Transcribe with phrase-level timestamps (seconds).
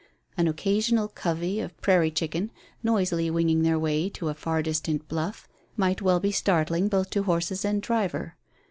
[0.35, 2.49] An occasional covey of prairie chicken,
[2.81, 7.21] noisily winging their way to a far distant bluff, might well be startling both to
[7.21, 8.35] horses and driver.